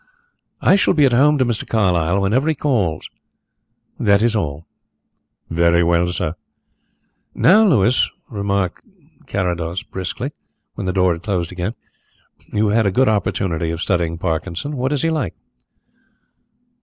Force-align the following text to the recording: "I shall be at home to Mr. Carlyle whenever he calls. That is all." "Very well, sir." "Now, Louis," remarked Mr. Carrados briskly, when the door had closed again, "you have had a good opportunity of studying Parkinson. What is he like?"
"I 0.61 0.77
shall 0.77 0.95
be 0.95 1.05
at 1.05 1.13
home 1.13 1.37
to 1.37 1.45
Mr. 1.45 1.67
Carlyle 1.69 2.19
whenever 2.21 2.49
he 2.49 2.55
calls. 2.55 3.07
That 3.99 4.23
is 4.23 4.35
all." 4.35 4.65
"Very 5.51 5.83
well, 5.83 6.11
sir." 6.11 6.33
"Now, 7.35 7.63
Louis," 7.67 8.09
remarked 8.27 8.83
Mr. 8.83 9.27
Carrados 9.27 9.83
briskly, 9.83 10.31
when 10.73 10.87
the 10.87 10.91
door 10.91 11.13
had 11.13 11.21
closed 11.21 11.51
again, 11.51 11.75
"you 12.51 12.69
have 12.69 12.77
had 12.77 12.85
a 12.87 12.91
good 12.91 13.09
opportunity 13.09 13.69
of 13.69 13.79
studying 13.79 14.17
Parkinson. 14.17 14.75
What 14.75 14.91
is 14.91 15.03
he 15.03 15.11
like?" 15.11 15.35